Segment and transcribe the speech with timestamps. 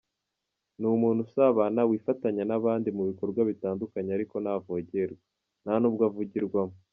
[0.79, 5.21] Ni umuntu usabana, wifatanya n’abandi mu bikorwa bitandukanye ariko ntavogerwa,
[5.63, 6.75] nta nubwo avugirwamo.